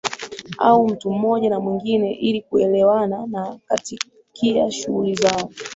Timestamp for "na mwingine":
1.49-2.13